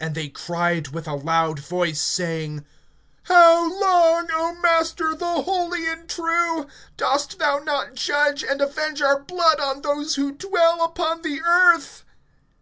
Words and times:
(10)And 0.00 0.14
they 0.14 0.30
cried 0.30 0.88
with 0.94 1.06
a 1.06 1.12
loud 1.12 1.58
voice, 1.58 2.00
saying: 2.00 2.64
How 3.24 3.64
long, 3.78 4.30
O 4.32 4.54
Master, 4.62 5.14
the 5.14 5.42
holy 5.42 5.86
and 5.88 6.08
true, 6.08 6.66
dost 6.96 7.38
thou 7.38 7.58
not 7.58 7.92
judge 7.92 8.42
and 8.42 8.62
avenge 8.62 9.02
our 9.02 9.20
blood 9.22 9.60
on 9.60 9.82
those 9.82 10.14
who 10.14 10.32
dwell 10.32 10.82
upon 10.82 11.20
the 11.20 11.42
earth? 11.42 12.02